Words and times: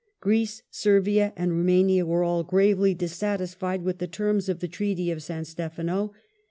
Greece, 0.19 0.63
Servia, 0.71 1.31
and 1.35 1.51
Roumania 1.51 2.07
were 2.07 2.23
all 2.23 2.43
gravely 2.43 2.95
dissatisfied 2.95 3.83
with 3.83 3.99
the 3.99 4.07
terms 4.07 4.49
of 4.49 4.59
the 4.59 4.67
Treaty 4.67 5.11
of 5.11 5.21
San 5.21 5.45
Stefano. 5.45 6.11